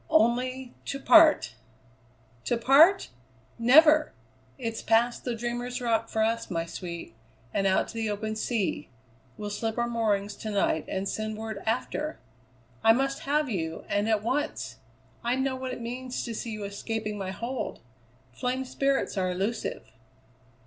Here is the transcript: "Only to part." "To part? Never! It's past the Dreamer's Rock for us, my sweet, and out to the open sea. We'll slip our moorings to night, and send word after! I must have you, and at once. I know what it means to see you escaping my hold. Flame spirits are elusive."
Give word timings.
"Only 0.09 0.73
to 0.85 0.99
part." 0.99 1.53
"To 2.45 2.57
part? 2.57 3.09
Never! 3.59 4.13
It's 4.57 4.81
past 4.81 5.25
the 5.25 5.35
Dreamer's 5.35 5.79
Rock 5.79 6.09
for 6.09 6.23
us, 6.23 6.49
my 6.49 6.65
sweet, 6.65 7.13
and 7.53 7.67
out 7.67 7.89
to 7.89 7.93
the 7.93 8.09
open 8.09 8.35
sea. 8.35 8.89
We'll 9.37 9.51
slip 9.51 9.77
our 9.77 9.87
moorings 9.87 10.33
to 10.37 10.49
night, 10.49 10.85
and 10.87 11.07
send 11.07 11.37
word 11.37 11.61
after! 11.67 12.17
I 12.83 12.93
must 12.93 13.19
have 13.29 13.47
you, 13.47 13.85
and 13.89 14.09
at 14.09 14.23
once. 14.23 14.77
I 15.23 15.35
know 15.35 15.55
what 15.55 15.71
it 15.71 15.81
means 15.81 16.23
to 16.23 16.33
see 16.33 16.49
you 16.49 16.63
escaping 16.63 17.15
my 17.15 17.29
hold. 17.29 17.79
Flame 18.31 18.65
spirits 18.65 19.19
are 19.19 19.29
elusive." 19.29 19.91